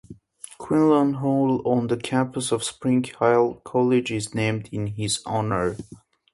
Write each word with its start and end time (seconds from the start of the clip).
Quinlan 0.57 1.13
Hall, 1.17 1.61
on 1.63 1.85
the 1.85 1.95
campus 1.95 2.51
of 2.51 2.63
Spring 2.63 3.03
Hill 3.03 3.61
College, 3.63 4.11
is 4.11 4.33
named 4.33 4.67
in 4.71 4.87
his 4.87 5.21
honor. 5.27 5.77